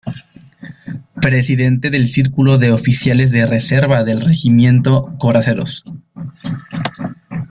[1.21, 5.83] Presidente del Círculo de Oficiales de Reserva del Regimiento Coraceros.